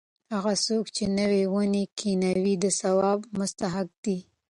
هغه 0.33 0.53
څوک 0.65 0.85
چې 0.95 1.03
نوې 1.19 1.43
ونې 1.53 1.83
کښېنوي 1.97 2.55
د 2.63 2.65
ثواب 2.79 3.19
مستحق 3.39 3.89
دی. 4.03 4.17